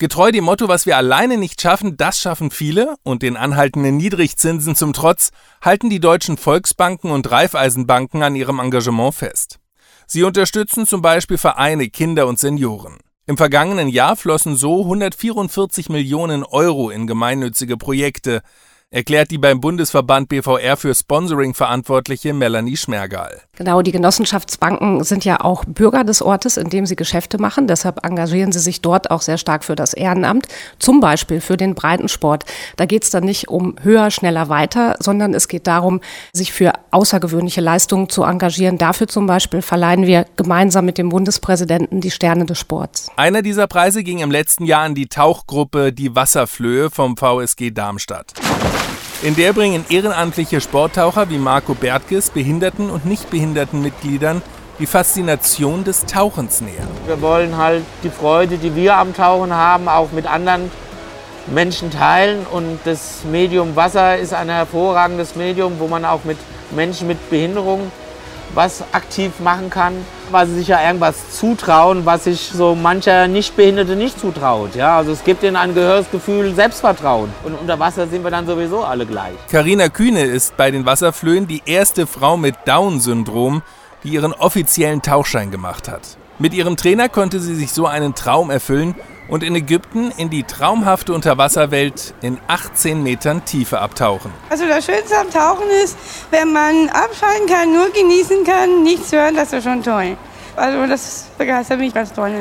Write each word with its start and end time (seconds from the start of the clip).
Getreu 0.00 0.32
dem 0.32 0.44
Motto, 0.44 0.66
was 0.66 0.86
wir 0.86 0.96
alleine 0.96 1.36
nicht 1.36 1.60
schaffen, 1.60 1.98
das 1.98 2.18
schaffen 2.18 2.50
viele 2.50 2.94
und 3.02 3.20
den 3.20 3.36
anhaltenden 3.36 3.98
Niedrigzinsen 3.98 4.74
zum 4.74 4.94
Trotz, 4.94 5.30
halten 5.60 5.90
die 5.90 6.00
deutschen 6.00 6.38
Volksbanken 6.38 7.10
und 7.10 7.30
Raiffeisenbanken 7.30 8.22
an 8.22 8.34
ihrem 8.34 8.60
Engagement 8.60 9.14
fest. 9.14 9.58
Sie 10.06 10.22
unterstützen 10.22 10.86
zum 10.86 11.02
Beispiel 11.02 11.36
Vereine, 11.36 11.90
Kinder 11.90 12.28
und 12.28 12.38
Senioren. 12.38 12.96
Im 13.26 13.36
vergangenen 13.36 13.88
Jahr 13.88 14.16
flossen 14.16 14.56
so 14.56 14.84
144 14.84 15.90
Millionen 15.90 16.44
Euro 16.44 16.88
in 16.88 17.06
gemeinnützige 17.06 17.76
Projekte, 17.76 18.40
erklärt 18.92 19.30
die 19.30 19.38
beim 19.38 19.60
Bundesverband 19.60 20.28
BVR 20.28 20.76
für 20.76 20.92
Sponsoring 20.92 21.54
verantwortliche 21.54 22.34
Melanie 22.34 22.76
Schmergal. 22.76 23.40
Genau, 23.56 23.82
die 23.82 23.92
Genossenschaftsbanken 23.92 25.04
sind 25.04 25.24
ja 25.24 25.40
auch 25.40 25.64
Bürger 25.64 26.02
des 26.02 26.22
Ortes, 26.22 26.56
in 26.56 26.70
dem 26.70 26.86
sie 26.86 26.96
Geschäfte 26.96 27.38
machen. 27.38 27.68
Deshalb 27.68 28.04
engagieren 28.04 28.50
sie 28.50 28.58
sich 28.58 28.80
dort 28.80 29.12
auch 29.12 29.22
sehr 29.22 29.38
stark 29.38 29.62
für 29.62 29.76
das 29.76 29.94
Ehrenamt, 29.94 30.48
zum 30.80 30.98
Beispiel 30.98 31.40
für 31.40 31.56
den 31.56 31.76
Breitensport. 31.76 32.44
Da 32.76 32.86
geht 32.86 33.04
es 33.04 33.10
dann 33.10 33.22
nicht 33.22 33.48
um 33.48 33.76
höher, 33.80 34.10
schneller, 34.10 34.48
weiter, 34.48 34.96
sondern 34.98 35.34
es 35.34 35.46
geht 35.46 35.68
darum, 35.68 36.00
sich 36.32 36.52
für 36.52 36.72
außergewöhnliche 36.90 37.60
Leistungen 37.60 38.08
zu 38.08 38.24
engagieren. 38.24 38.76
Dafür 38.76 39.06
zum 39.06 39.26
Beispiel 39.26 39.62
verleihen 39.62 40.06
wir 40.06 40.26
gemeinsam 40.34 40.84
mit 40.84 40.98
dem 40.98 41.10
Bundespräsidenten 41.10 42.00
die 42.00 42.10
Sterne 42.10 42.44
des 42.44 42.58
Sports. 42.58 43.08
Einer 43.14 43.42
dieser 43.42 43.68
Preise 43.68 44.02
ging 44.02 44.18
im 44.18 44.32
letzten 44.32 44.64
Jahr 44.64 44.82
an 44.82 44.96
die 44.96 45.06
Tauchgruppe 45.06 45.92
Die 45.92 46.16
Wasserflöhe 46.16 46.90
vom 46.90 47.16
VSG 47.16 47.70
Darmstadt. 47.70 48.32
In 49.22 49.36
der 49.36 49.52
bringen 49.52 49.84
ehrenamtliche 49.90 50.62
Sporttaucher 50.62 51.28
wie 51.28 51.36
Marco 51.36 51.74
Bertges 51.74 52.30
behinderten 52.30 52.88
und 52.88 53.04
nicht 53.04 53.28
behinderten 53.28 53.82
Mitgliedern 53.82 54.40
die 54.78 54.86
Faszination 54.86 55.84
des 55.84 56.06
Tauchens 56.06 56.62
näher. 56.62 56.88
Wir 57.04 57.20
wollen 57.20 57.58
halt 57.58 57.82
die 58.02 58.08
Freude, 58.08 58.56
die 58.56 58.74
wir 58.74 58.96
am 58.96 59.14
Tauchen 59.14 59.52
haben, 59.52 59.88
auch 59.90 60.10
mit 60.12 60.26
anderen 60.26 60.70
Menschen 61.48 61.90
teilen. 61.90 62.46
Und 62.50 62.78
das 62.86 63.18
Medium 63.30 63.76
Wasser 63.76 64.16
ist 64.16 64.32
ein 64.32 64.48
hervorragendes 64.48 65.36
Medium, 65.36 65.74
wo 65.78 65.86
man 65.86 66.06
auch 66.06 66.24
mit 66.24 66.38
Menschen 66.70 67.06
mit 67.06 67.28
Behinderung 67.28 67.92
was 68.54 68.82
aktiv 68.92 69.40
machen 69.40 69.70
kann, 69.70 69.94
weil 70.30 70.46
sie 70.46 70.54
sich 70.54 70.68
ja 70.68 70.82
irgendwas 70.82 71.38
zutrauen, 71.38 72.06
was 72.06 72.24
sich 72.24 72.50
so 72.52 72.74
mancher 72.74 73.28
Nichtbehinderte 73.28 73.96
nicht 73.96 74.18
zutraut. 74.18 74.74
Ja, 74.74 74.98
also 74.98 75.12
es 75.12 75.24
gibt 75.24 75.42
ihnen 75.42 75.56
ein 75.56 75.74
gehöriges 75.74 76.10
Gefühl 76.10 76.54
Selbstvertrauen. 76.54 77.30
Und 77.44 77.54
unter 77.54 77.78
Wasser 77.78 78.06
sind 78.08 78.24
wir 78.24 78.30
dann 78.30 78.46
sowieso 78.46 78.84
alle 78.84 79.06
gleich. 79.06 79.34
Carina 79.50 79.88
Kühne 79.88 80.22
ist 80.22 80.56
bei 80.56 80.70
den 80.70 80.86
Wasserflöhen 80.86 81.46
die 81.46 81.62
erste 81.66 82.06
Frau 82.06 82.36
mit 82.36 82.54
Down-Syndrom, 82.66 83.62
die 84.04 84.10
ihren 84.10 84.32
offiziellen 84.32 85.02
Tauchschein 85.02 85.50
gemacht 85.50 85.88
hat. 85.88 86.16
Mit 86.38 86.54
ihrem 86.54 86.76
Trainer 86.76 87.08
konnte 87.10 87.38
sie 87.38 87.54
sich 87.54 87.72
so 87.72 87.86
einen 87.86 88.14
Traum 88.14 88.50
erfüllen 88.50 88.94
und 89.30 89.42
in 89.42 89.54
Ägypten 89.54 90.10
in 90.16 90.28
die 90.28 90.42
traumhafte 90.42 91.12
Unterwasserwelt 91.12 92.14
in 92.20 92.38
18 92.48 93.02
Metern 93.02 93.44
Tiefe 93.44 93.80
abtauchen. 93.80 94.32
Also 94.50 94.66
das 94.66 94.84
Schönste 94.84 95.16
am 95.16 95.30
Tauchen 95.30 95.68
ist, 95.82 95.96
wenn 96.30 96.52
man 96.52 96.88
abschalten 96.88 97.46
kann, 97.46 97.72
nur 97.72 97.90
genießen 97.90 98.44
kann, 98.44 98.82
nichts 98.82 99.12
hören, 99.12 99.36
das 99.36 99.52
ist 99.52 99.64
schon 99.64 99.82
toll. 99.82 100.16
Also 100.56 100.86
das 100.86 101.28
begeistert 101.38 101.78
mich 101.78 101.94
ganz 101.94 102.12
toll. 102.12 102.32